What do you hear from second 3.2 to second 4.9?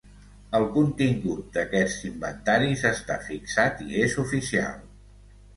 fixat i és oficial.